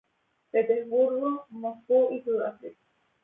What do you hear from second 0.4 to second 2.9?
Petersburgo, Moscú y Sudáfrica.